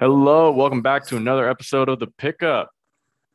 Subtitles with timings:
[0.00, 2.70] Hello, welcome back to another episode of the Pickup.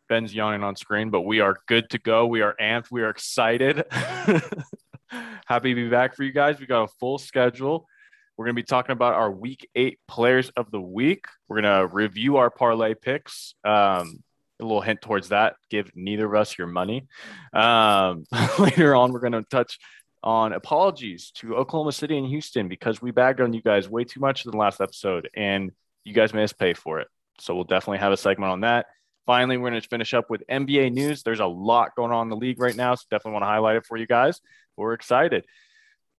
[0.07, 2.25] Ben's yawning on screen, but we are good to go.
[2.25, 2.89] We are amped.
[2.89, 3.83] We are excited.
[3.91, 6.61] Happy to be back for you guys.
[6.61, 7.85] We got a full schedule.
[8.37, 11.25] We're going to be talking about our week eight players of the week.
[11.49, 13.55] We're going to review our parlay picks.
[13.65, 14.23] Um,
[14.61, 17.07] a little hint towards that give neither of us your money.
[17.51, 18.23] Um,
[18.57, 19.79] later on, we're going to touch
[20.23, 24.21] on apologies to Oklahoma City and Houston because we bagged on you guys way too
[24.21, 25.73] much in the last episode and
[26.03, 27.07] you guys made us pay for it.
[27.39, 28.87] So we'll definitely have a segment on that.
[29.25, 31.23] Finally, we're going to finish up with NBA news.
[31.23, 33.77] There's a lot going on in the league right now, so definitely want to highlight
[33.77, 34.41] it for you guys.
[34.75, 35.45] We're excited.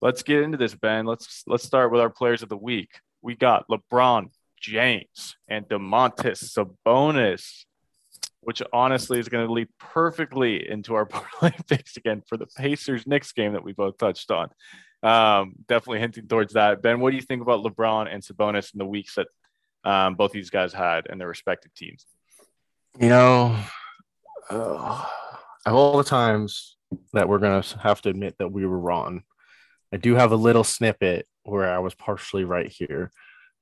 [0.02, 1.06] Let's get into this, Ben.
[1.06, 2.92] Let's let's start with our players of the week.
[3.22, 7.66] We got LeBron James and Domantas Sabonis,
[8.42, 13.06] which honestly is going to lead perfectly into our parlay picks again for the Pacers
[13.06, 14.50] Knicks game that we both touched on.
[15.04, 16.82] Um, definitely hinting towards that.
[16.82, 19.28] Ben, what do you think about LeBron and Sabonis in the weeks that
[19.84, 22.06] um, both these guys had in their respective teams?
[23.00, 23.58] You know,
[24.50, 25.06] uh,
[25.66, 26.78] of all the times
[27.14, 29.24] that we're going to have to admit that we were wrong,
[29.92, 33.12] I do have a little snippet where I was partially right here.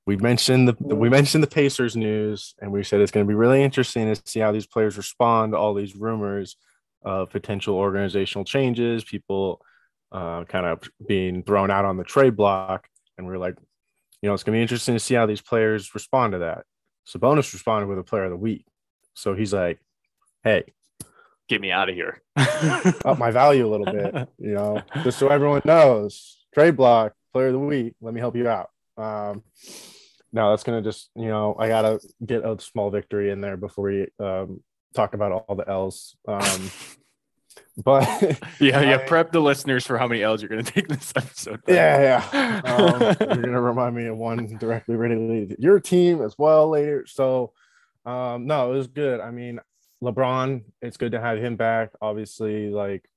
[0.04, 3.34] We mentioned the we mentioned the Pacers news, and we said it's going to be
[3.34, 6.56] really interesting to see how these players respond to all these rumors
[7.04, 9.60] of potential organizational changes, people
[10.10, 12.88] uh, kind of being thrown out on the trade block.
[13.16, 13.56] And we are like,
[14.22, 16.64] you know, it's going to be interesting to see how these players respond to that.
[17.06, 18.64] Sabonis responded with a player of the week.
[19.14, 19.80] So he's like,
[20.44, 20.64] hey,
[21.48, 22.22] get me out of here.
[23.04, 26.38] up my value a little bit, you know, just so everyone knows.
[26.54, 27.94] Trade block, player of the week.
[28.00, 28.70] Let me help you out.
[28.96, 29.42] Um,
[30.32, 33.84] no, that's gonna just, you know, I gotta get a small victory in there before
[33.84, 34.62] we um,
[34.94, 36.16] talk about all the L's.
[36.26, 36.70] Um,
[37.76, 38.06] but
[38.60, 41.60] yeah, yeah, I, prep the listeners for how many L's you're gonna take this episode.
[41.66, 42.60] Yeah, yeah.
[42.64, 47.06] Um, you're gonna remind me of one directly related to your team as well later.
[47.06, 47.52] So
[48.04, 49.20] um, no, it was good.
[49.20, 49.60] I mean,
[50.02, 51.90] LeBron, it's good to have him back.
[52.00, 53.08] Obviously, like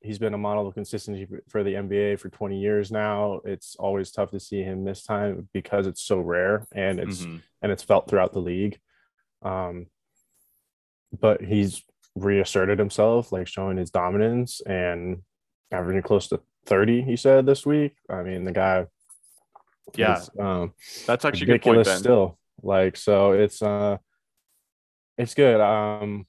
[0.00, 3.40] he's been a model of consistency for the NBA for 20 years now.
[3.44, 7.38] It's always tough to see him miss time because it's so rare and it's mm-hmm.
[7.62, 8.78] and it's felt throughout the league.
[9.42, 9.86] Um,
[11.18, 11.82] but he's
[12.14, 15.22] reasserted himself, like showing his dominance and
[15.70, 17.02] averaging close to 30.
[17.02, 17.96] He said this week.
[18.08, 18.86] I mean, the guy.
[19.96, 20.72] Yeah, is, um,
[21.06, 21.88] that's actually ridiculous.
[21.88, 23.98] Point, still, like so, it's uh,
[25.18, 25.60] it's good.
[25.60, 26.26] Um,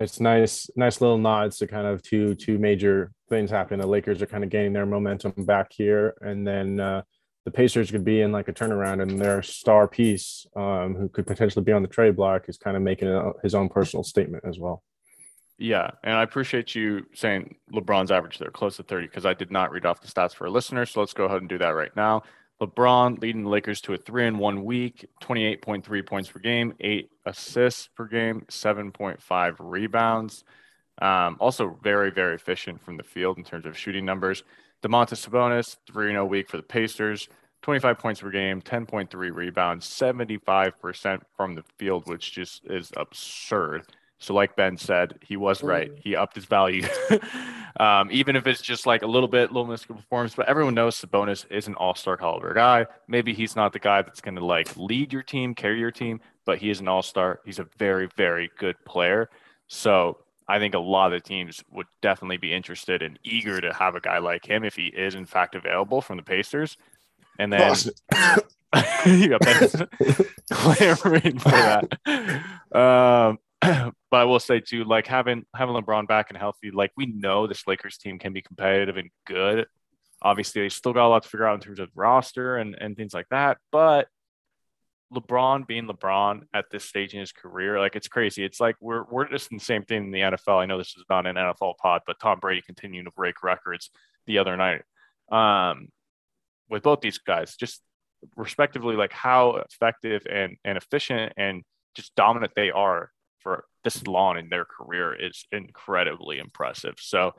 [0.00, 3.80] it's nice, nice little nods to kind of two two major things happening.
[3.80, 7.02] The Lakers are kind of gaining their momentum back here, and then uh,
[7.44, 11.26] the Pacers could be in like a turnaround, and their star piece, um, who could
[11.26, 14.44] potentially be on the trade block, is kind of making a, his own personal statement
[14.46, 14.82] as well.
[15.58, 19.50] Yeah, and I appreciate you saying LeBron's average there close to 30 because I did
[19.50, 20.86] not read off the stats for a listener.
[20.86, 22.22] So let's go ahead and do that right now.
[22.60, 27.10] LeBron leading the Lakers to a three in one week, 28.3 points per game, eight
[27.26, 30.44] assists per game, 7.5 rebounds.
[31.00, 34.42] Um, also, very, very efficient from the field in terms of shooting numbers.
[34.82, 37.28] Domantas Sabonis, 3 0 week for the Pacers,
[37.62, 43.84] 25 points per game, 10.3 rebounds, 75% from the field, which just is absurd.
[44.18, 45.92] So, like Ben said, he was right.
[45.96, 46.86] He upped his value,
[47.80, 50.34] um, even if it's just like a little bit, little mystical performance.
[50.34, 52.86] But everyone knows Sabonis is an all star caliber guy.
[53.06, 56.20] Maybe he's not the guy that's going to like lead your team, carry your team,
[56.44, 57.40] but he is an all star.
[57.44, 59.30] He's a very, very good player.
[59.68, 60.18] So,
[60.48, 63.94] I think a lot of the teams would definitely be interested and eager to have
[63.94, 66.76] a guy like him if he is in fact available from the Pacers.
[67.38, 67.76] And then
[69.06, 69.88] you got
[70.50, 71.92] clamoring for that.
[72.72, 73.38] Um,
[74.10, 77.46] but I will say too, like having having LeBron back and healthy, like we know
[77.46, 79.66] this Lakers team can be competitive and good.
[80.22, 82.96] Obviously, they still got a lot to figure out in terms of roster and, and
[82.96, 83.58] things like that.
[83.70, 84.08] But
[85.12, 88.44] LeBron being LeBron at this stage in his career, like it's crazy.
[88.44, 90.60] It's like we're we're just in the same thing in the NFL.
[90.60, 93.90] I know this is not an NFL pod, but Tom Brady continuing to break records
[94.26, 94.82] the other night.
[95.30, 95.88] Um,
[96.70, 97.82] with both these guys, just
[98.36, 101.62] respectively, like how effective and and efficient and
[101.94, 106.94] just dominant they are for this long in their career is incredibly impressive.
[106.98, 107.32] So,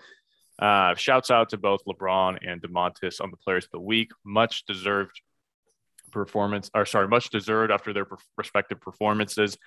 [0.60, 4.12] uh, shouts out to both LeBron and Domantas on the Players of the Week.
[4.25, 5.22] Much deserved
[6.12, 8.07] performance, or sorry, much deserved after their
[8.38, 9.57] respective performances,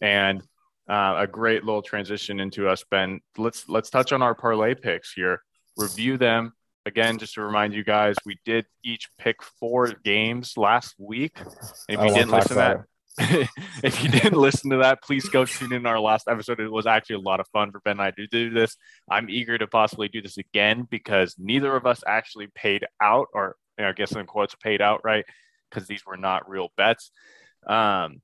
[0.00, 0.42] and
[0.90, 3.20] uh, a great little transition into us, Ben.
[3.38, 5.42] Let's let's touch on our parlay picks here.
[5.76, 6.52] Review them
[6.86, 11.38] again, just to remind you guys, we did each pick four games last week.
[11.88, 12.80] And if you didn't listen to that,
[13.82, 16.60] if you didn't listen to that, please go tune in our last episode.
[16.60, 18.76] It was actually a lot of fun for Ben and I to do this.
[19.10, 23.56] I'm eager to possibly do this again because neither of us actually paid out, or
[23.78, 25.26] you know, I guess in quotes paid out, right?
[25.70, 27.10] Because these were not real bets.
[27.66, 28.22] Um,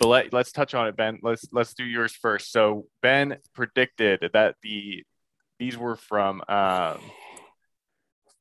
[0.00, 1.20] but let, let's touch on it, Ben.
[1.22, 2.50] Let's let's do yours first.
[2.50, 5.04] So Ben predicted that the
[5.60, 6.98] these were from um,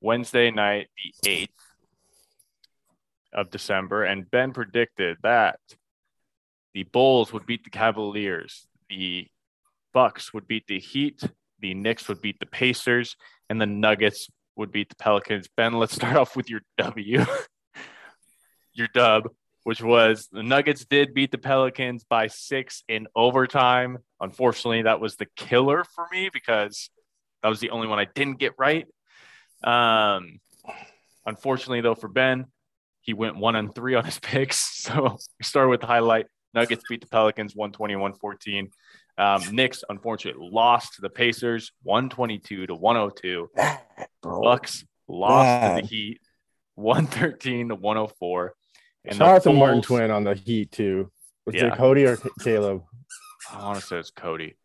[0.02, 1.73] Wednesday night, the eighth
[3.34, 5.60] of December, and Ben predicted that
[6.74, 9.28] the Bulls would beat the Cavaliers, the
[9.94, 11.22] Bucks would beat the Heat,
[11.60, 13.16] the Knicks would beat the Pacers,
[13.50, 15.48] and the Nuggets would beat the Pelicans.
[15.56, 17.26] Ben, let's start off with your W,
[18.74, 19.30] your dub
[19.64, 24.00] which was the Nuggets did beat the Pelicans by six in overtime.
[24.20, 26.90] Unfortunately, that was the killer for me because
[27.42, 28.86] that was the only one I didn't get right.
[29.64, 30.40] Um,
[31.26, 32.46] unfortunately, though, for Ben,
[33.04, 34.82] he went one and three on his picks.
[34.84, 36.26] So we start with the highlight.
[36.54, 38.70] Nuggets beat the Pelicans 121 14.
[39.18, 43.50] Um, Knicks, unfortunately, lost to the Pacers 122 to 102.
[44.22, 46.20] Bucks lost to the Heat
[46.76, 48.54] 113 to 104.
[49.06, 51.12] And Shout out to Martin Twin on the Heat too.
[51.46, 51.68] Was yeah.
[51.68, 52.84] it Cody or Caleb?
[53.52, 54.56] I want to say it's Cody.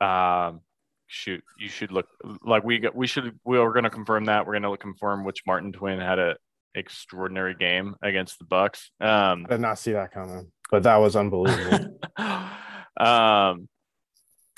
[0.00, 0.60] Um,
[1.06, 2.06] shoot, you should look
[2.42, 2.94] like we got.
[2.94, 3.38] We should.
[3.44, 4.46] We are going to confirm that.
[4.46, 6.36] We're going to confirm which Martin Twin had a
[6.74, 8.90] extraordinary game against the Bucks.
[9.00, 11.98] Um, I did not see that coming, but that was unbelievable.
[12.16, 13.68] um,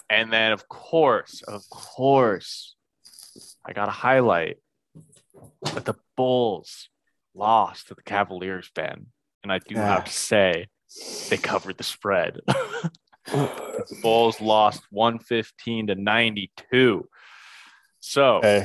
[0.08, 2.74] and then of course, of course,
[3.64, 4.58] I got to highlight
[5.74, 6.88] that the Bulls
[7.34, 9.06] lost to the Cavaliers, Ben
[9.46, 9.86] and I do yeah.
[9.86, 10.66] have to say
[11.30, 12.40] they covered the spread.
[13.26, 17.08] the Bulls lost 115 to 92.
[18.00, 18.64] So, okay.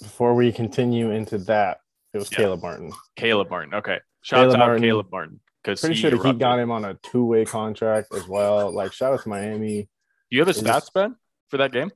[0.00, 1.80] before we continue into that,
[2.12, 2.38] it was yeah.
[2.38, 2.92] Caleb Martin.
[3.16, 3.74] Caleb Martin.
[3.74, 3.98] Okay.
[4.22, 4.82] Shout out to Martin.
[4.82, 5.40] Caleb Martin.
[5.62, 8.72] Because pretty sure he got him on a two way contract as well.
[8.72, 9.82] Like, shout out to Miami.
[9.82, 11.16] Do you have the stats, Ben,
[11.48, 11.90] for that game?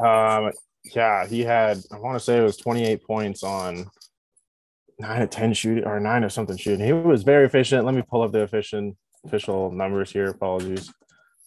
[0.00, 0.52] Um,
[0.94, 3.90] yeah, he had, I want to say it was 28 points on
[4.98, 6.84] nine or 10 shooting or nine or something shooting.
[6.84, 7.84] He was very efficient.
[7.84, 10.26] Let me pull up the efficient official numbers here.
[10.26, 10.92] Apologies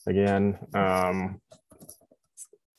[0.05, 0.59] again.
[0.73, 1.41] Um,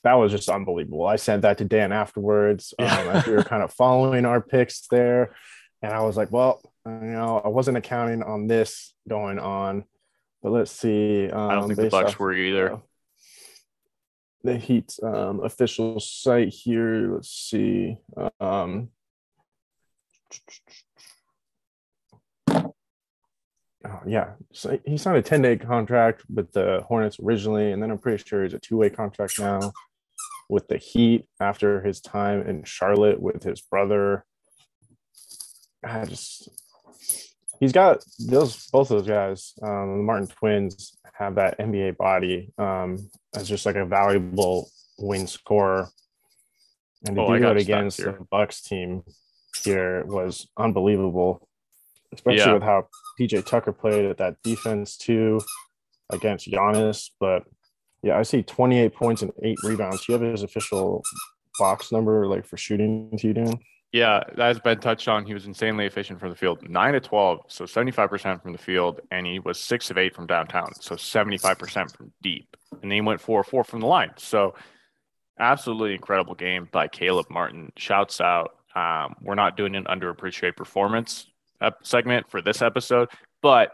[0.04, 1.06] that was just unbelievable.
[1.06, 4.86] I sent that to Dan afterwards um, as we were kind of following our picks
[4.88, 5.34] there.
[5.80, 9.84] And I was like, well, you know, I wasn't accounting on this going on.
[10.42, 11.30] But let's see.
[11.30, 12.74] Um, I don't think the Bucks off, were either.
[12.74, 12.78] Uh,
[14.42, 17.14] the Heat um, official site here.
[17.14, 17.96] Let's see.
[18.40, 18.88] Um,
[23.84, 27.90] Oh, yeah, so he signed a 10 day contract with the Hornets originally, and then
[27.90, 29.72] I'm pretty sure he's a two way contract now
[30.52, 34.26] with the Heat after his time in Charlotte with his brother.
[35.82, 36.50] I just,
[37.58, 42.52] he's got those, both of those guys, um, the Martin twins have that NBA body
[42.58, 44.68] um, as just like a valuable
[44.98, 45.88] wing scorer.
[47.06, 49.04] And to oh, do it against the Bucks team,
[49.64, 51.48] here was unbelievable,
[52.12, 52.52] especially yeah.
[52.52, 52.88] with how
[53.18, 55.40] PJ Tucker played at that defense too
[56.10, 57.08] against Giannis.
[57.18, 57.44] But
[58.02, 60.04] yeah, I see 28 points and eight rebounds.
[60.04, 61.02] Do you have his official
[61.58, 63.62] box number like for shooting to doing?
[63.92, 66.66] Yeah, as Ben touched on, he was insanely efficient from the field.
[66.66, 70.26] Nine to 12, so 75% from the field, and he was six of eight from
[70.26, 72.56] downtown, so 75% from deep.
[72.70, 74.12] And then he went four four from the line.
[74.16, 74.54] So
[75.38, 77.70] absolutely incredible game by Caleb Martin.
[77.76, 81.26] Shouts out um, we're not doing an underappreciated performance
[81.82, 83.08] segment for this episode,
[83.42, 83.72] but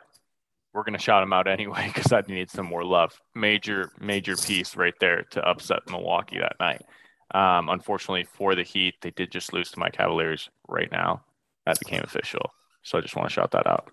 [0.78, 3.20] we're going to shout him out anyway because that needs some more love.
[3.34, 6.82] Major, major piece right there to upset Milwaukee that night.
[7.34, 11.24] Um, unfortunately for the Heat, they did just lose to my Cavaliers right now.
[11.66, 12.52] That became official.
[12.84, 13.90] So I just want to shout that out.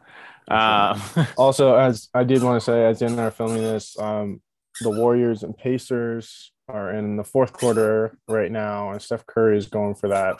[0.47, 4.41] Um, also, as I did want to say, as in our filming this, um,
[4.81, 9.67] the Warriors and Pacers are in the fourth quarter right now, and Steph Curry is
[9.67, 10.39] going for that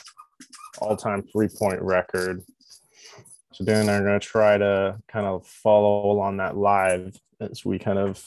[0.77, 2.43] all-time three-point record.
[3.55, 7.17] So Dan and I are going to try to kind of follow along that live
[7.39, 8.21] as we kind of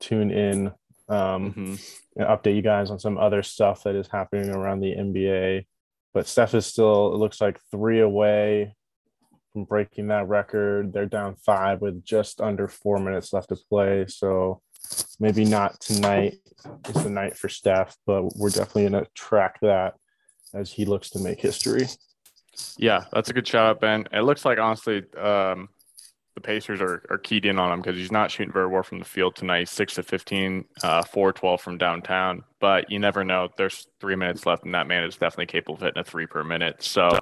[0.00, 0.66] tune in
[1.08, 1.74] um, mm-hmm.
[2.16, 5.66] and update you guys on some other stuff that is happening around the NBA.
[6.12, 8.74] But Steph is still, it looks like three away
[9.52, 10.92] from breaking that record.
[10.92, 14.06] They're down five with just under four minutes left to play.
[14.08, 14.60] So
[15.20, 16.38] maybe not tonight
[16.88, 19.94] is the night for Steph, but we're definitely going to track that
[20.52, 21.86] as he looks to make history.
[22.76, 24.06] Yeah, that's a good shout out, Ben.
[24.12, 25.68] It looks like honestly, um,
[26.34, 28.98] the Pacers are, are keyed in on him because he's not shooting very well from
[28.98, 29.68] the field tonight.
[29.68, 32.44] Six to 15, uh, 4 12 from downtown.
[32.58, 33.48] But you never know.
[33.56, 36.42] There's three minutes left, and that man is definitely capable of hitting a three per
[36.42, 36.82] minute.
[36.82, 37.18] So,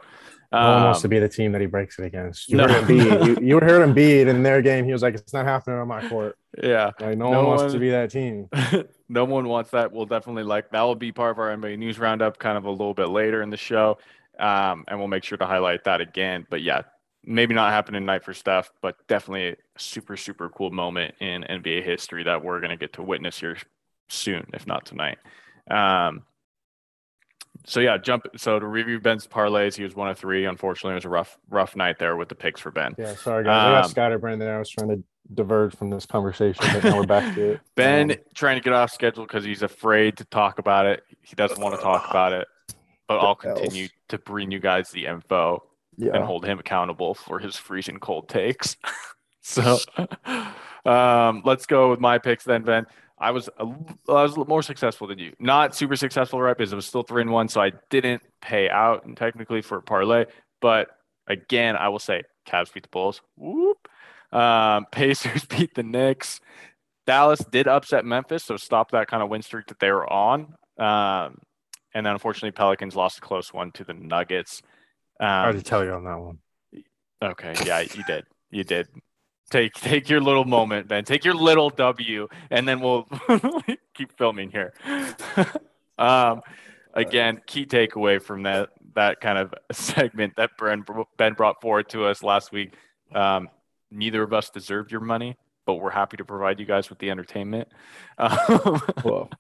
[0.53, 2.49] um, no one wants to be the team that he breaks it against.
[2.49, 2.69] You no.
[2.69, 3.27] heard Embiid.
[3.41, 4.85] you, you heard Embiid in their game.
[4.85, 7.63] He was like, "It's not happening on my court." Yeah, like no, no one wants
[7.63, 8.49] one, to be that team.
[9.09, 9.93] no one wants that.
[9.93, 10.83] We'll definitely like that.
[10.83, 13.51] Will be part of our NBA news roundup, kind of a little bit later in
[13.51, 13.99] the show,
[14.41, 16.47] um, and we'll make sure to highlight that again.
[16.51, 16.83] But yeah,
[17.25, 21.85] maybe not happening tonight for Steph, but definitely a super, super cool moment in NBA
[21.85, 23.57] history that we're going to get to witness here
[24.09, 25.19] soon, if not tonight.
[25.71, 26.23] Um,
[27.67, 28.27] so yeah, jump.
[28.37, 30.47] So to review Ben's parlays, he was one of three.
[30.47, 32.95] Unfortunately, it was a rough, rough night there with the picks for Ben.
[32.99, 33.67] Yeah, sorry guys.
[33.67, 34.57] I got Um, scatterbrained there.
[34.57, 35.05] I was trying to
[35.35, 37.61] diverge from this conversation, but now we're back to it.
[37.77, 41.03] Ben Um, trying to get off schedule because he's afraid to talk about it.
[41.21, 42.49] He doesn't want to talk about it,
[43.11, 43.61] but I'll else?
[43.61, 45.65] continue to bring you guys the info
[45.99, 48.77] and hold him accountable for his freezing cold takes.
[49.43, 49.79] so
[50.87, 52.87] um, let's go with my picks then, Ben.
[53.19, 53.65] I was a,
[54.09, 55.35] I was more successful than you.
[55.41, 56.57] Not super successful, right?
[56.57, 59.79] Because it was still three and one, so I didn't pay out and technically for
[59.79, 60.27] a parlay.
[60.61, 60.89] But
[61.27, 63.23] again, I will say Cavs beat the Bulls.
[63.37, 63.89] Whoop.
[64.31, 66.41] Um, Pacers beat the Knicks.
[67.09, 70.55] Dallas did upset Memphis, so stop that kind of win streak that they were on.
[70.79, 71.41] Um,
[71.95, 74.63] and then unfortunately, Pelicans lost a close one to the Nuggets.
[75.19, 76.39] Um, I already tell you on that one.
[77.23, 78.25] Okay, yeah, you did.
[78.51, 78.89] You did.
[79.51, 81.05] Take take your little moment, Ben.
[81.05, 83.09] Take your little W, and then we'll
[83.95, 84.73] keep filming here.
[85.99, 86.41] um,
[86.95, 90.85] again, key takeaway from that that kind of segment that Ben
[91.17, 92.75] Ben brought forward to us last week.
[93.13, 93.49] Um,
[93.91, 97.11] neither of us deserved your money, but we're happy to provide you guys with the
[97.11, 97.69] entertainment.
[98.19, 99.31] Um, Well,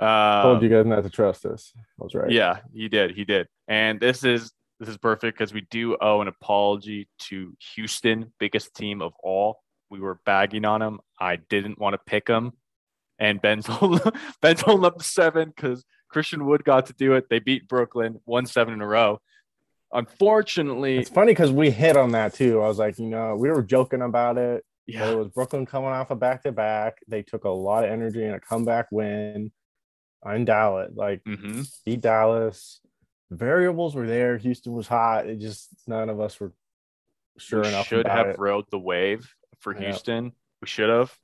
[0.00, 1.72] um, told you guys not to trust us.
[1.76, 2.30] I was right.
[2.30, 3.12] yeah, he did.
[3.14, 3.48] He did.
[3.68, 8.74] And this is this is perfect because we do owe an apology to Houston, biggest
[8.74, 9.60] team of all.
[9.90, 11.00] We were bagging on them.
[11.20, 12.52] I didn't want to pick them,
[13.18, 17.28] and Ben's holding, Ben's holding up the seven because Christian Wood got to do it.
[17.28, 19.20] They beat Brooklyn, one seven in a row.
[19.92, 22.62] Unfortunately, It's funny because we hit on that too.
[22.62, 24.64] I was like, you know, we were joking about it.
[24.86, 26.98] Yeah, it was Brooklyn coming off a back to back.
[27.06, 29.52] They took a lot of energy in a comeback win
[30.26, 30.90] in Dallas.
[30.94, 32.80] Like hmm beat Dallas.
[33.30, 34.36] Variables were there.
[34.38, 35.26] Houston was hot.
[35.28, 36.52] It just none of us were
[37.38, 37.90] sure enough.
[37.90, 38.06] we enough.
[38.06, 38.38] should have it.
[38.38, 39.88] rode the wave for Yeah.
[39.90, 40.32] Houston.
[40.60, 41.14] We should have.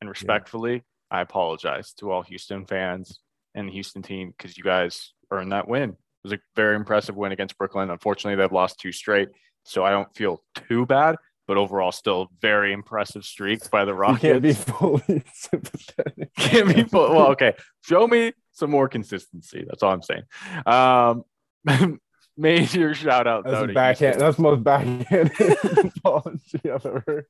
[0.00, 3.20] And respectfully, I apologize to all Houston fans
[3.54, 5.90] and the Houston team because you guys earned that win.
[5.90, 7.90] It was a very impressive win against Brooklyn.
[7.90, 9.28] Unfortunately, they've lost two straight,
[9.64, 11.16] so I don't feel too bad.
[11.46, 14.64] But overall, still very impressive streak by the You can't be Rockets.
[14.78, 16.34] fully sympathetic.
[16.36, 17.54] Can't be full- well, okay.
[17.82, 19.64] Show me some more consistency.
[19.66, 20.22] That's all I'm saying.
[20.64, 22.00] Um,
[22.36, 24.20] major shout out That's though a backhand.
[24.20, 27.26] That's the most backhanded apology I've ever heard.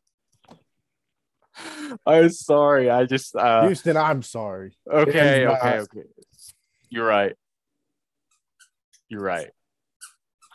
[2.07, 2.91] I'm sorry.
[2.91, 4.77] I just uh, Houston, I'm sorry.
[4.91, 5.65] okay, okay, not.
[5.65, 6.03] okay.
[6.89, 7.35] You're right.
[9.09, 9.51] You're right.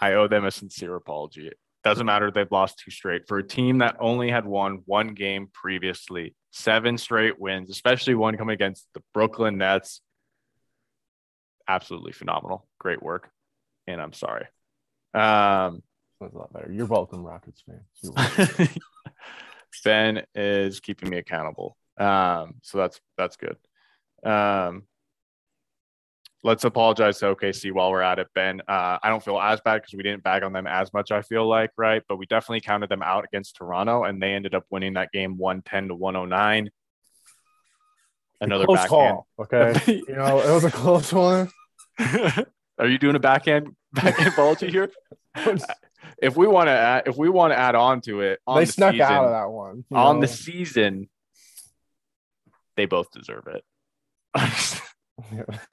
[0.02, 1.52] I owe them a sincere apology.
[1.84, 5.48] Doesn't matter they've lost two straight for a team that only had won one game
[5.54, 6.36] previously.
[6.52, 10.02] Seven straight wins, especially one coming against the Brooklyn Nets.
[11.68, 12.68] Absolutely phenomenal.
[12.80, 13.30] Great work.
[13.88, 14.46] And I'm sorry.
[15.14, 15.84] Um,
[16.20, 16.72] That's a lot better.
[16.72, 18.70] You're welcome, Rockets fans.
[19.84, 21.78] Ben is keeping me accountable.
[21.98, 23.58] Um, so that's that's good.
[24.24, 24.84] Um,
[26.44, 28.62] let's apologize to OKC while we're at it, Ben.
[28.68, 31.12] Uh, I don't feel as bad because we didn't bag on them as much.
[31.12, 34.56] I feel like right, but we definitely counted them out against Toronto, and they ended
[34.56, 36.70] up winning that game one ten to one hundred nine.
[38.42, 38.90] Another close backhand.
[38.90, 39.28] call.
[39.40, 40.04] Okay.
[40.08, 41.50] you know, it was a close one.
[42.00, 44.90] Are you doing a backhand backhand apology here?
[46.22, 48.66] If we want to add, if we want to add on to it, on they
[48.66, 49.86] the snuck season, out of that one.
[49.92, 50.22] on know?
[50.22, 51.10] the season,
[52.76, 54.82] they both deserve it.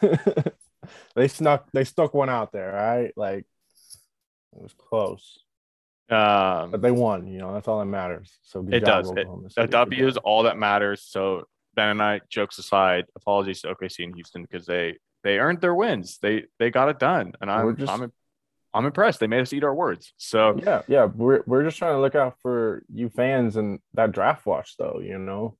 [1.14, 3.12] they snuck they stuck one out there, right?
[3.16, 3.46] Like
[4.54, 5.40] it was close.
[6.10, 8.38] um, But they won, you know, that's all that matters.
[8.42, 9.10] So good It does.
[9.10, 9.66] Oklahoma a.
[9.66, 11.02] W is all that matters.
[11.02, 15.60] So Ben and I, jokes aside, apologies to OKC and Houston because they they earned
[15.60, 16.18] their wins.
[16.22, 18.12] They they got it done, and I'm just- I'm
[18.74, 19.20] I'm impressed.
[19.20, 20.12] They made us eat our words.
[20.18, 21.06] So Yeah, yeah.
[21.06, 25.00] We're we're just trying to look out for you fans and that draft watch though,
[25.02, 25.56] you know.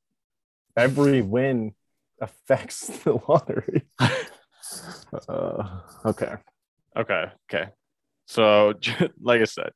[0.77, 1.75] Every win
[2.21, 3.83] affects the lottery.
[5.29, 6.35] uh, okay.
[6.97, 7.71] okay, okay.
[8.27, 8.75] So
[9.21, 9.71] like I said,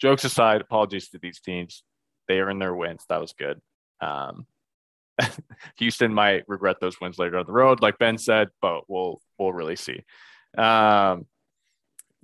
[0.00, 1.82] jokes aside, apologies to these teams.
[2.26, 3.04] They earned their wins.
[3.08, 3.60] That was good.
[4.00, 4.46] Um,
[5.78, 9.52] Houston might regret those wins later on the road, like Ben said, but we'll we'll
[9.52, 10.02] really see.
[10.56, 11.26] Um,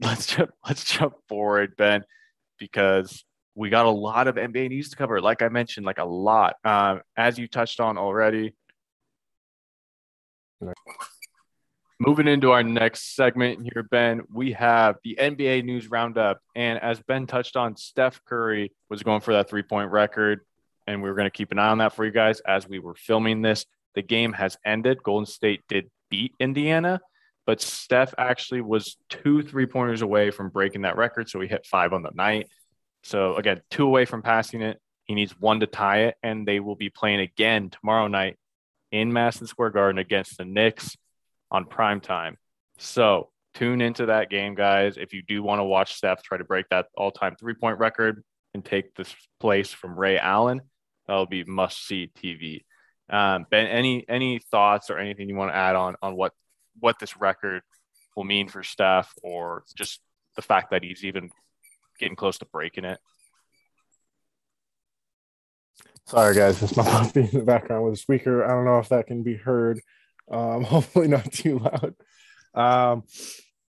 [0.01, 2.05] let's jump let's jump forward, Ben,
[2.59, 3.25] because
[3.55, 5.21] we got a lot of NBA news to cover.
[5.21, 6.57] Like I mentioned, like a lot.
[6.65, 8.55] Um, as you touched on already.
[12.01, 16.41] Moving into our next segment here, Ben, we have the NBA news roundup.
[16.57, 20.41] And as Ben touched on, Steph Curry was going for that three point record.
[20.87, 22.79] And we were going to keep an eye on that for you guys as we
[22.79, 23.65] were filming this.
[23.95, 25.03] The game has ended.
[25.03, 27.01] Golden State did beat Indiana,
[27.47, 31.31] but Steph actually was two three pointers away from breaking that record.
[31.31, 32.49] So he hit five on the night.
[33.05, 34.81] So again, two away from passing it.
[35.05, 38.37] He needs one to tie it, and they will be playing again tomorrow night
[38.95, 40.97] in Madison Square Garden against the Knicks
[41.51, 42.37] on prime time.
[42.79, 44.97] So tune into that game, guys.
[44.97, 48.23] If you do want to watch Steph try to break that all-time three-point record
[48.55, 50.61] and take this place from Ray Allen,
[51.09, 52.63] that'll be must-see TV.
[53.11, 56.33] Um, ben, any any thoughts or anything you want to add on on what
[56.79, 57.63] what this record
[58.17, 60.01] will mean for Steph, or just
[60.37, 61.31] the fact that he's even
[61.99, 63.01] getting close to breaking it?
[66.07, 68.45] Sorry, guys, it's my puppy in the background with a speaker.
[68.45, 69.81] I don't know if that can be heard.
[70.31, 71.95] Um, hopefully, not too loud.
[72.55, 73.05] Um,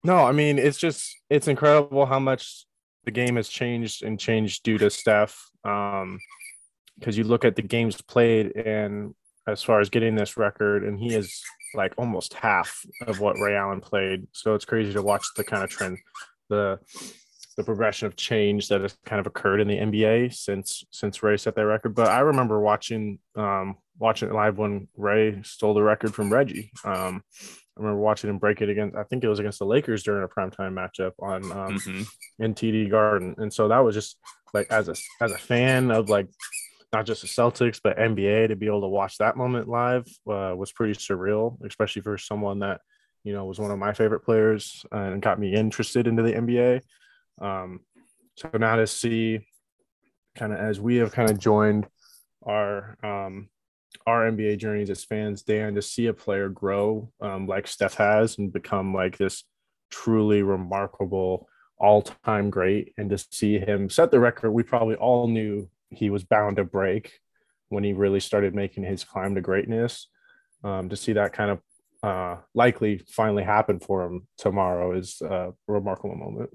[0.03, 2.65] no, I mean it's just it's incredible how much
[3.05, 5.49] the game has changed and changed due to Steph.
[5.63, 6.19] Um,
[6.99, 9.15] because you look at the games played and
[9.47, 11.41] as far as getting this record, and he is
[11.73, 14.27] like almost half of what Ray Allen played.
[14.31, 15.97] So it's crazy to watch the kind of trend,
[16.49, 16.79] the
[17.55, 21.37] the progression of change that has kind of occurred in the NBA since since Ray
[21.37, 21.95] set that record.
[21.95, 26.71] But I remember watching um watching it live when Ray stole the record from Reggie.
[26.83, 27.23] Um
[27.75, 30.23] I remember watching him break it against I think it was against the Lakers during
[30.23, 32.43] a primetime matchup on um mm-hmm.
[32.43, 33.35] in TD Garden.
[33.37, 34.17] And so that was just
[34.53, 36.27] like as a as a fan of like
[36.93, 40.53] not just the Celtics, but NBA to be able to watch that moment live uh,
[40.55, 42.81] was pretty surreal, especially for someone that,
[43.23, 46.81] you know, was one of my favorite players and got me interested into the NBA.
[47.41, 47.81] Um,
[48.35, 49.45] so now to see
[50.35, 51.87] kind of as we have kind of joined
[52.45, 53.49] our um,
[54.07, 58.37] our NBA journeys as fans, Dan, to see a player grow um, like Steph has
[58.37, 59.43] and become like this
[59.91, 61.47] truly remarkable
[61.77, 66.23] all-time great and to see him set the record we probably all knew he was
[66.23, 67.11] bound to break
[67.69, 70.07] when he really started making his climb to greatness.
[70.63, 71.59] Um, to see that kind of
[72.03, 76.51] uh, likely finally happen for him tomorrow is a remarkable moment.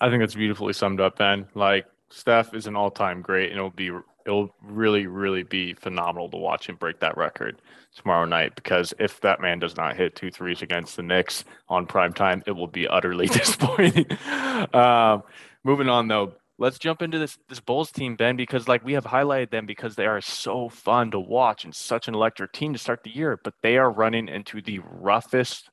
[0.00, 1.46] I think that's beautifully summed up, Ben.
[1.54, 3.90] Like Steph is an all-time great, and it'll be
[4.26, 7.60] it'll really, really be phenomenal to watch him break that record
[7.94, 8.54] tomorrow night.
[8.54, 12.42] Because if that man does not hit two threes against the Knicks on prime time,
[12.46, 14.06] it will be utterly disappointing.
[14.74, 15.22] um,
[15.64, 19.04] moving on though, let's jump into this this Bulls team, Ben, because like we have
[19.04, 22.78] highlighted them because they are so fun to watch and such an electric team to
[22.78, 25.70] start the year, but they are running into the roughest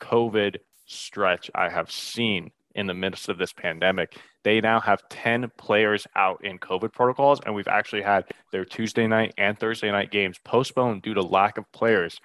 [0.00, 4.16] COVID stretch I have seen in the midst of this pandemic.
[4.44, 9.08] They now have 10 players out in COVID protocols, and we've actually had their Tuesday
[9.08, 12.20] night and Thursday night games postponed due to lack of players.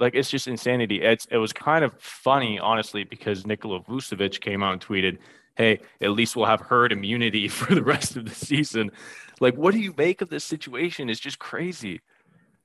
[0.00, 1.02] Like it's just insanity.
[1.02, 5.18] It's it was kind of funny, honestly, because Nikola Vucevic came out and tweeted
[5.54, 8.90] hey, at least we'll have herd immunity for the rest of the season.
[9.38, 11.10] Like, what do you make of this situation?
[11.10, 12.00] It's just crazy.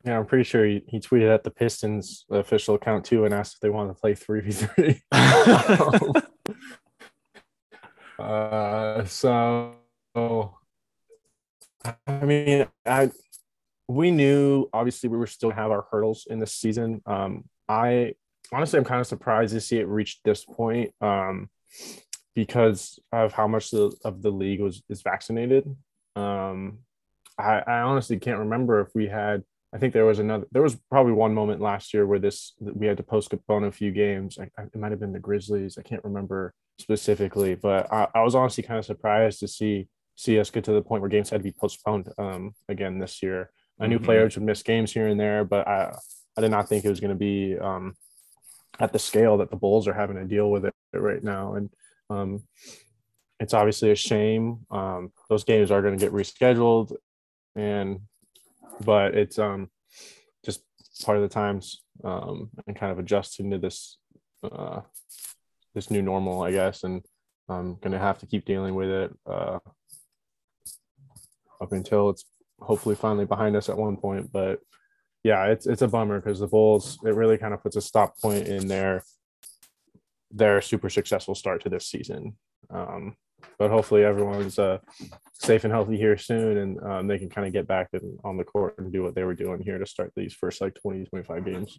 [0.06, 3.56] Yeah, I'm pretty sure he, he tweeted at the Pistons official account too and asked
[3.56, 5.02] if they wanted to play 3v3.
[8.20, 9.76] uh, so,
[10.16, 10.50] I
[12.24, 13.12] mean, I
[13.88, 17.02] we knew obviously we were still have our hurdles in this season.
[17.06, 18.16] Um, I
[18.52, 20.92] honestly, I'm kind of surprised to see it reach this point.
[21.02, 21.50] Um,
[22.38, 25.66] because of how much the, of the league was is vaccinated.
[26.16, 26.78] Um,
[27.36, 29.44] I, I honestly can't remember if we had.
[29.74, 30.46] I think there was another.
[30.52, 33.92] There was probably one moment last year where this we had to postpone a few
[33.92, 34.38] games.
[34.38, 35.80] I, it might have been the Grizzlies.
[35.80, 40.40] I can't remember specifically, but I, I was honestly kind of surprised to see see
[40.40, 43.52] us get to the point where games had to be postponed um, again this year.
[43.80, 44.06] I knew mm-hmm.
[44.06, 45.96] players would miss games here and there, but I
[46.38, 47.96] I did not think it was going to be um,
[48.80, 51.56] at the scale that the Bulls are having to deal with it right now.
[51.56, 51.70] And
[52.10, 52.44] um,
[53.40, 54.60] it's obviously a shame.
[54.72, 56.96] Um, those games are going to get rescheduled,
[57.56, 58.02] and
[58.84, 59.70] but it's um,
[60.46, 60.62] just
[61.04, 63.98] part of the times um, and kind of adjusting to this
[64.44, 64.82] uh,
[65.78, 67.04] this new normal, I guess, and
[67.48, 69.60] I'm to have to keep dealing with it uh,
[71.62, 72.26] up until it's
[72.60, 74.32] hopefully finally behind us at one point.
[74.32, 74.60] But
[75.24, 78.18] yeah, it's it's a bummer because the Bulls it really kind of puts a stop
[78.20, 79.04] point in their
[80.32, 82.36] their super successful start to this season.
[82.72, 83.16] Um,
[83.60, 84.80] but hopefully everyone's uh,
[85.34, 87.88] safe and healthy here soon and um, they can kind of get back
[88.24, 90.74] on the court and do what they were doing here to start these first like
[90.74, 91.78] 20 25 games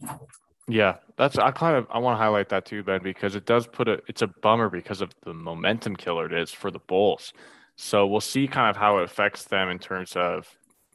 [0.68, 3.66] yeah that's i kind of i want to highlight that too ben because it does
[3.66, 7.32] put a it's a bummer because of the momentum killer it is for the bulls
[7.76, 10.46] so we'll see kind of how it affects them in terms of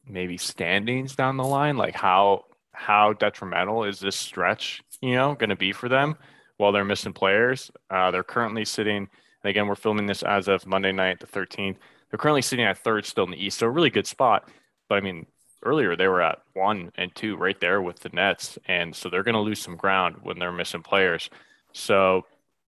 [0.07, 5.49] maybe standings down the line like how how detrimental is this stretch you know going
[5.49, 6.15] to be for them
[6.57, 7.71] while they're missing players.
[7.89, 8.95] Uh, they're currently sitting,
[9.43, 11.77] and again, we're filming this as of Monday night, the 13th.
[12.09, 14.49] They're currently sitting at third still in the East, so a really good spot.
[14.87, 15.25] But I mean,
[15.63, 19.23] earlier they were at one and two right there with the Nets, and so they're
[19.23, 21.29] going to lose some ground when they're missing players.
[21.73, 22.25] So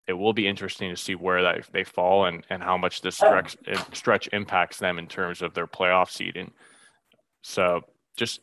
[0.08, 3.21] it will be interesting to see where that they fall and, and how much this
[3.21, 3.28] oh.
[3.28, 3.58] stretch
[3.93, 6.52] stretch impacts them in terms of their playoff seeding.
[7.41, 7.82] So
[8.15, 8.39] just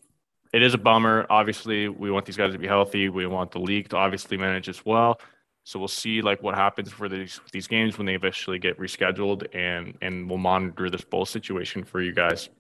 [0.53, 1.27] it is a bummer.
[1.31, 3.09] Obviously, we want these guys to be healthy.
[3.09, 5.19] We want the league to obviously manage as well.
[5.65, 9.47] So we'll see like what happens for these these games when they eventually get rescheduled,
[9.55, 12.51] and and we'll monitor this Bulls situation for you guys.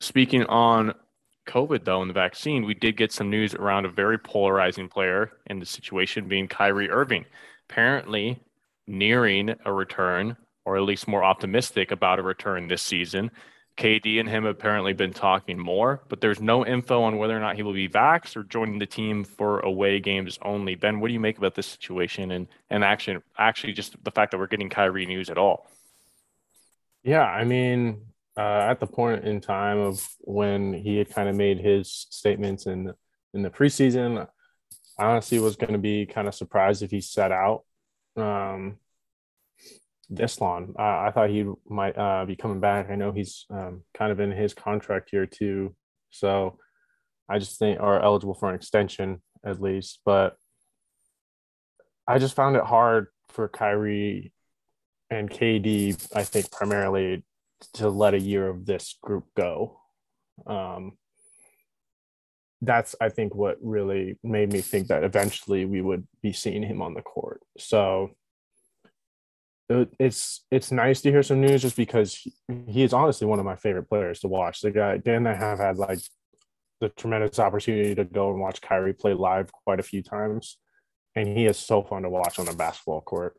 [0.00, 0.94] Speaking on
[1.46, 5.32] COVID though and the vaccine, we did get some news around a very polarizing player
[5.46, 7.24] in the situation being Kyrie Irving,
[7.68, 8.42] apparently
[8.86, 13.30] nearing a return or at least more optimistic about a return this season.
[13.76, 17.40] KD and him have apparently been talking more, but there's no info on whether or
[17.40, 20.74] not he will be vaxxed or joining the team for away games only.
[20.74, 24.30] Ben, what do you make about this situation and and action actually just the fact
[24.30, 25.70] that we're getting Kyrie news at all?
[27.02, 28.00] Yeah, I mean,
[28.36, 32.66] uh, at the point in time of when he had kind of made his statements
[32.66, 32.92] in
[33.34, 34.26] in the preseason,
[34.98, 37.64] I honestly was going to be kind of surprised if he set out.
[38.16, 38.78] Um,
[40.08, 40.74] this long.
[40.78, 42.90] Uh, I thought he might uh, be coming back.
[42.90, 45.74] I know he's um, kind of in his contract here too,
[46.10, 46.58] so
[47.28, 50.00] I just think are eligible for an extension at least.
[50.04, 50.36] But
[52.06, 54.32] I just found it hard for Kyrie
[55.10, 56.08] and KD.
[56.14, 57.24] I think primarily
[57.74, 59.80] to let a year of this group go.
[60.46, 60.98] Um,
[62.62, 66.82] that's I think what really made me think that eventually we would be seeing him
[66.82, 67.42] on the court.
[67.58, 68.10] So
[69.68, 72.32] it's it's nice to hear some news just because he,
[72.68, 74.60] he is honestly one of my favorite players to watch.
[74.60, 75.98] The guy Dan and I have had like
[76.80, 80.58] the tremendous opportunity to go and watch Kyrie play live quite a few times,
[81.14, 83.34] and he is so fun to watch on the basketball court.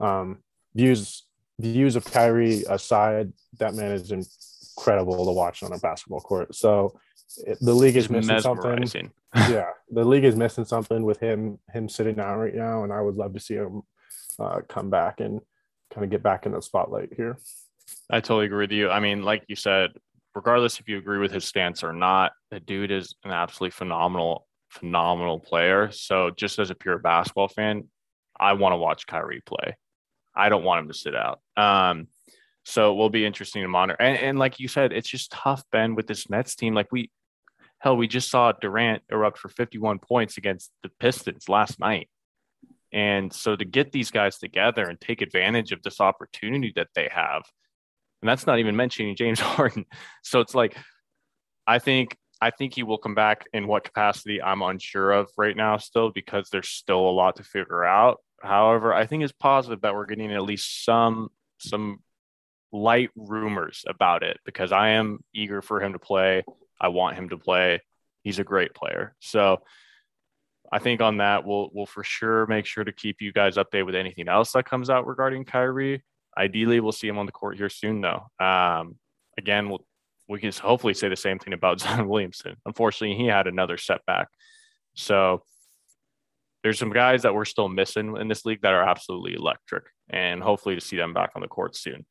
[0.00, 0.38] Um,
[0.74, 1.24] views
[1.58, 6.54] views of Kyrie aside, that man is incredible to watch on a basketball court.
[6.54, 6.98] So
[7.46, 9.10] it, the league is missing something.
[9.34, 13.00] yeah, the league is missing something with him him sitting down right now, and I
[13.00, 13.82] would love to see him
[14.38, 15.40] uh, come back and
[15.92, 17.38] kind of get back in the spotlight here.
[18.10, 18.90] I totally agree with you.
[18.90, 19.90] I mean, like you said,
[20.34, 24.46] regardless if you agree with his stance or not, the dude is an absolutely phenomenal,
[24.70, 25.90] phenomenal player.
[25.90, 27.84] So just as a pure basketball fan,
[28.38, 29.76] I want to watch Kyrie play.
[30.34, 31.40] I don't want him to sit out.
[31.56, 32.08] Um,
[32.64, 34.00] so it will be interesting to monitor.
[34.00, 36.74] And, and like you said, it's just tough, Ben, with this Nets team.
[36.74, 37.10] Like we,
[37.78, 42.08] hell, we just saw Durant erupt for 51 points against the Pistons last night.
[42.92, 47.08] And so to get these guys together and take advantage of this opportunity that they
[47.12, 47.42] have,
[48.20, 49.86] and that's not even mentioning James Harden.
[50.22, 50.76] So it's like,
[51.66, 55.56] I think I think he will come back in what capacity I'm unsure of right
[55.56, 58.18] now still because there's still a lot to figure out.
[58.42, 61.28] However, I think it's positive that we're getting at least some
[61.58, 62.00] some
[62.72, 66.44] light rumors about it because I am eager for him to play.
[66.80, 67.80] I want him to play.
[68.22, 69.14] He's a great player.
[69.20, 69.62] So
[70.72, 73.86] I think on that we'll we'll for sure make sure to keep you guys updated
[73.86, 76.02] with anything else that comes out regarding Kyrie.
[76.36, 78.26] Ideally, we'll see him on the court here soon, though.
[78.44, 78.96] Um,
[79.38, 79.84] again, we'll
[80.28, 82.56] we can hopefully say the same thing about Zion Williamson.
[82.64, 84.28] Unfortunately, he had another setback.
[84.94, 85.44] So
[86.62, 90.42] there's some guys that we're still missing in this league that are absolutely electric, and
[90.42, 92.06] hopefully to see them back on the court soon.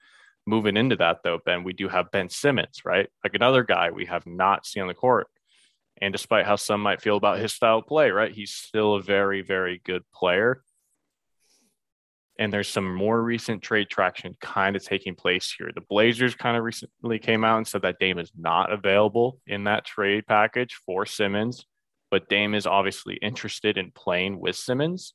[0.46, 3.08] Moving into that though, Ben, we do have Ben Simmons, right?
[3.24, 5.28] Like another guy we have not seen on the court
[6.02, 9.02] and despite how some might feel about his style of play, right, he's still a
[9.02, 10.64] very, very good player.
[12.40, 15.70] And there's some more recent trade traction kind of taking place here.
[15.74, 19.66] The Blazers kind of recently came out and said that Dame is not available in
[19.66, 21.68] that trade package for Simmons,
[22.12, 25.14] but Dame is obviously interested in playing with Simmons.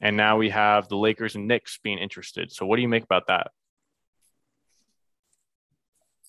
[0.00, 2.52] And now we have the Lakers and Knicks being interested.
[2.52, 3.52] So, what do you make about that?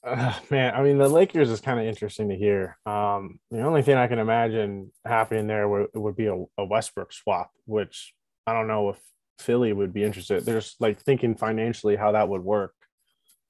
[0.05, 2.77] Uh, man, I mean, the Lakers is kind of interesting to hear.
[2.85, 7.11] Um, the only thing I can imagine happening there would, would be a, a, Westbrook
[7.11, 8.13] swap, which
[8.45, 8.99] I don't know if
[9.39, 10.45] Philly would be interested.
[10.45, 12.73] There's like thinking financially how that would work.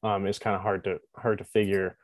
[0.01, 1.97] Um, is kind of hard to hard to figure.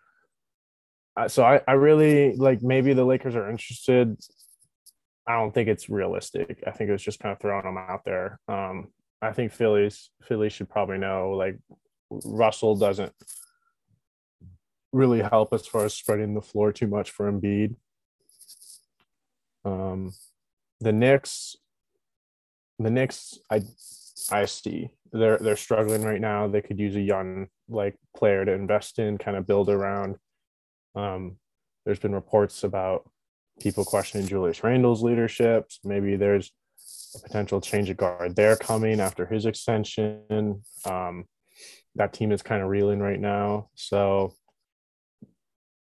[1.28, 4.18] So I, I really like maybe the Lakers are interested.
[5.28, 6.64] I don't think it's realistic.
[6.66, 8.40] I think it was just kind of throwing them out there.
[8.48, 8.88] Um,
[9.22, 11.58] I think Philly's Philly should probably know like
[12.10, 13.14] Russell doesn't
[14.92, 17.76] really help as far as spreading the floor too much for Embiid.
[19.64, 20.14] Um,
[20.80, 21.56] the Knicks,
[22.80, 23.62] the Knicks, I,
[24.32, 26.48] I see they're they're struggling right now.
[26.48, 30.16] They could use a young like player to invest in, kind of build around.
[30.96, 31.38] Um,
[31.86, 33.10] there's been reports about
[33.60, 35.70] people questioning Julius Randle's leadership.
[35.84, 36.52] Maybe there's
[37.16, 40.64] a potential change of guard there coming after his extension.
[40.86, 41.26] Um,
[41.96, 43.70] that team is kind of reeling right now.
[43.76, 44.34] So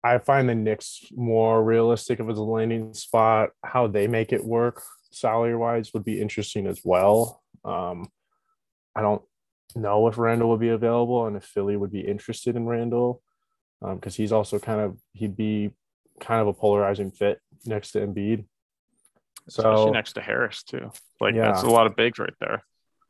[0.04, 3.50] I find the Knicks more realistic of a landing spot.
[3.64, 7.44] How they make it work, salary wise would be interesting as well.
[7.64, 8.10] Um,
[8.96, 9.22] I don't
[9.76, 13.22] know if Randle would be available and if Philly would be interested in Randle
[13.82, 15.72] because um, he's also kind of he'd be
[16.20, 18.46] kind of a polarizing fit next to Embiid.
[19.50, 20.92] So Especially next to Harris too.
[21.20, 21.52] Like yeah.
[21.52, 22.64] that's a lot of bigs right there.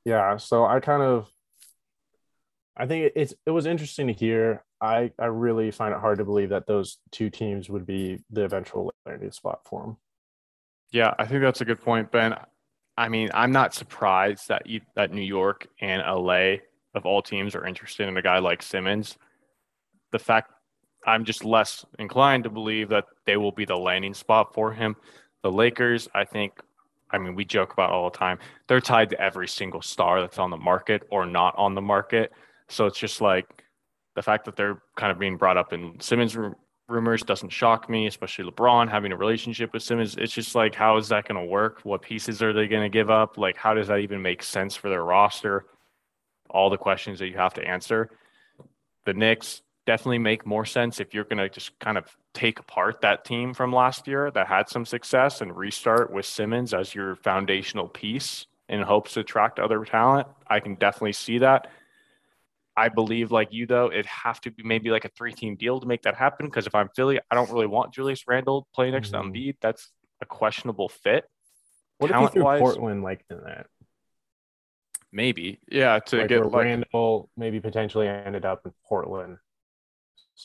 [0.06, 0.38] Yeah.
[0.38, 1.30] So I kind of
[2.76, 4.64] I think it's it was interesting to hear.
[4.80, 8.44] I I really find it hard to believe that those two teams would be the
[8.44, 9.98] eventual landing spot for him.
[10.92, 12.36] Yeah, I think that's a good point, Ben.
[12.98, 16.56] I mean, I'm not surprised that you, that New York and LA
[16.94, 19.18] of all teams are interested in a guy like Simmons.
[20.12, 20.52] The fact
[21.06, 24.96] I'm just less inclined to believe that they will be the landing spot for him.
[25.42, 26.54] The Lakers, I think,
[27.10, 28.40] I mean, we joke about all the time.
[28.68, 32.32] They're tied to every single star that's on the market or not on the market.
[32.70, 33.64] So it's just like
[34.16, 36.38] the fact that they're kind of being brought up in Simmons
[36.88, 40.16] rumors doesn't shock me, especially LeBron having a relationship with Simmons.
[40.18, 41.80] It's just like, how is that going to work?
[41.84, 43.38] What pieces are they going to give up?
[43.38, 45.66] Like, how does that even make sense for their roster?
[46.50, 48.10] All the questions that you have to answer.
[49.06, 49.62] The Knicks
[49.92, 53.54] definitely make more sense if you're going to just kind of take apart that team
[53.54, 58.48] from last year that had some success and restart with Simmons as your foundational piece
[58.70, 60.28] in hopes to attract other talent.
[60.48, 61.68] I can definitely see that.
[62.78, 65.86] I believe, like you though, it have to be maybe like a three-team deal to
[65.86, 66.46] make that happen.
[66.46, 69.34] Because if I'm Philly, I don't really want Julius Randle playing next mm-hmm.
[69.34, 69.56] to Embiid.
[69.60, 71.26] That's a questionable fit.
[71.98, 73.68] What Talent if you threw Portland like in that?
[75.12, 76.00] Maybe, yeah.
[76.00, 79.38] To like get like, Randle, maybe potentially ended up in Portland.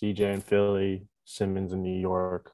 [0.00, 2.52] CJ in Philly, Simmons in New York.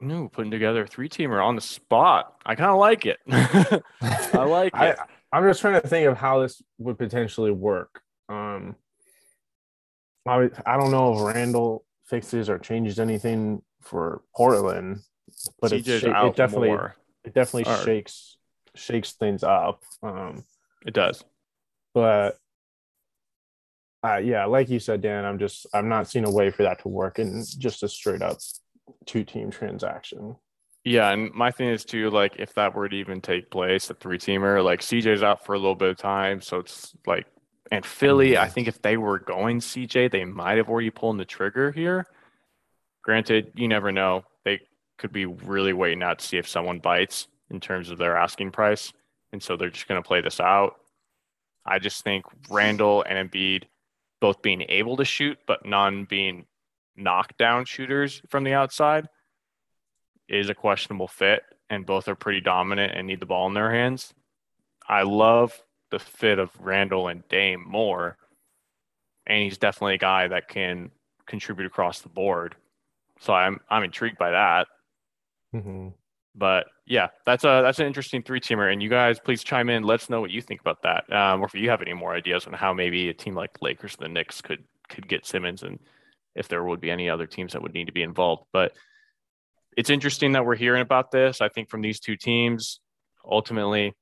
[0.00, 2.34] No, putting together a three-teamer on the spot.
[2.44, 3.20] I kind of like it.
[3.30, 4.98] I like it.
[4.98, 8.02] I, I'm just trying to think of how this would potentially work.
[8.28, 8.76] Um,
[10.26, 15.00] I I don't know if Randle fixes or changes anything for Portland,
[15.60, 16.94] but it, it definitely more.
[17.24, 18.36] it definitely or, shakes
[18.74, 19.82] shakes things up.
[20.02, 20.44] Um,
[20.86, 21.24] it does,
[21.94, 22.38] but
[24.04, 26.80] uh, yeah, like you said, Dan, I'm just I'm not seeing a way for that
[26.82, 28.38] to work in just a straight up
[29.06, 30.36] two team transaction.
[30.84, 33.94] Yeah, and my thing is too, like if that were to even take place, a
[33.94, 37.26] three teamer, like CJ's out for a little bit of time, so it's like
[37.72, 38.52] and Philly, I mm-hmm.
[38.52, 42.04] think if they were going CJ, they might have already pulled the trigger here.
[43.02, 44.24] Granted, you never know.
[44.44, 44.60] They
[44.98, 48.50] could be really waiting out to see if someone bites in terms of their asking
[48.50, 48.92] price.
[49.32, 50.74] And so they're just going to play this out.
[51.64, 53.64] I just think Randle and Embiid
[54.22, 56.46] both being able to shoot, but none being
[56.96, 59.08] knockdown shooters from the outside
[60.28, 61.42] is a questionable fit.
[61.68, 64.14] And both are pretty dominant and need the ball in their hands.
[64.88, 68.16] I love the fit of Randle and Dame more.
[69.26, 70.92] And he's definitely a guy that can
[71.26, 72.54] contribute across the board.
[73.18, 74.68] So I'm I'm intrigued by that.
[75.52, 75.88] Mm-hmm.
[76.34, 78.72] But yeah, that's a that's an interesting three teamer.
[78.72, 79.82] And you guys, please chime in.
[79.82, 82.14] Let us know what you think about that, um, or if you have any more
[82.14, 85.62] ideas on how maybe a team like Lakers or the Knicks could could get Simmons,
[85.62, 85.78] and
[86.34, 88.44] if there would be any other teams that would need to be involved.
[88.52, 88.72] But
[89.76, 91.40] it's interesting that we're hearing about this.
[91.40, 92.80] I think from these two teams,
[93.24, 93.94] ultimately,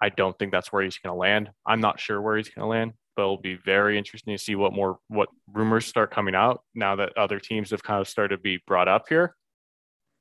[0.00, 1.50] I don't think that's where he's going to land.
[1.64, 4.54] I'm not sure where he's going to land, but it'll be very interesting to see
[4.54, 8.36] what more what rumors start coming out now that other teams have kind of started
[8.36, 9.34] to be brought up here.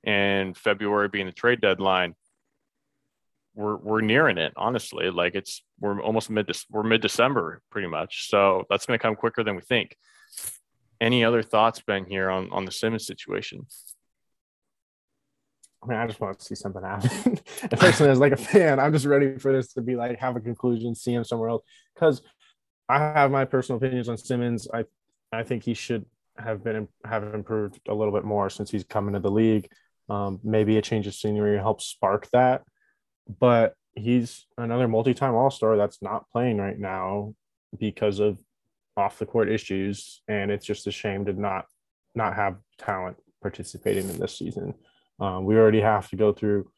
[0.06, 2.16] And February being the trade deadline,
[3.56, 4.54] we're we're nearing it.
[4.56, 8.30] Honestly, like it's we're almost mid we're mid December pretty much.
[8.30, 9.96] So that's going to come quicker than we think.
[11.02, 13.66] Any other thoughts, Ben, here on on the Simmons situation?
[15.84, 17.40] I mean, I just want to see something happen.
[17.78, 20.40] personally, as like a fan, I'm just ready for this to be like have a
[20.40, 21.64] conclusion, see him somewhere else.
[21.94, 22.22] Because
[22.90, 24.68] I have my personal opinions on Simmons.
[24.74, 24.86] I
[25.32, 26.06] I think he should
[26.38, 29.70] have been have improved a little bit more since he's come into the league.
[30.10, 32.64] Um, maybe a change of scenery helps spark that,
[33.40, 37.34] but he's another multi-time All-Star that's not playing right now
[37.80, 38.38] because of
[38.98, 41.66] off the court issues, and it's just a shame to not
[42.14, 44.74] not have talent participating in this season.
[45.20, 46.72] Um, we already have to go through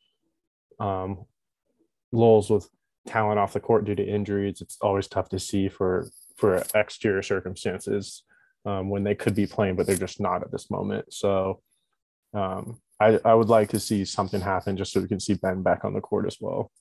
[0.80, 1.26] um,
[2.12, 2.68] lulls with
[3.08, 4.62] talent off the court due to injuries.
[4.62, 8.24] It's always tough to see for for exterior circumstances
[8.66, 11.14] um, when they could be playing, but they're just not at this moment.
[11.14, 11.62] So
[12.34, 15.62] um, I, I would like to see something happen just so we can see Ben
[15.62, 16.72] back on the court as well.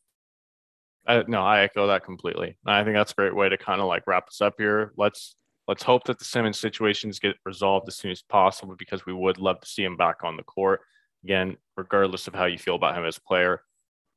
[1.06, 2.58] I, no, I echo that completely.
[2.66, 4.92] I think that's a great way to kind of like wrap us up here.
[4.96, 5.36] Let's
[5.68, 9.38] let's hope that the Simmons situations get resolved as soon as possible because we would
[9.38, 10.80] love to see him back on the court.
[11.24, 13.60] Again, regardless of how you feel about him as a player,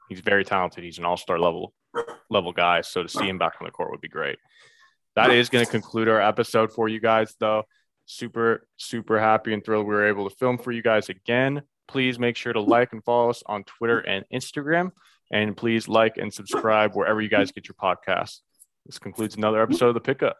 [0.09, 0.83] he's very talented.
[0.83, 1.73] He's an all-star level
[2.29, 2.81] level guy.
[2.81, 4.37] So to see him back on the court would be great.
[5.15, 7.63] That is going to conclude our episode for you guys, though.
[8.05, 11.63] Super, super happy and thrilled we were able to film for you guys again.
[11.89, 14.91] Please make sure to like and follow us on Twitter and Instagram.
[15.31, 18.41] And please like and subscribe wherever you guys get your podcasts.
[18.85, 20.37] This concludes another episode of the Pickup.